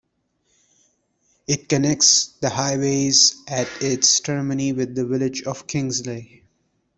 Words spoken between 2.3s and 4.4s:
the highways at its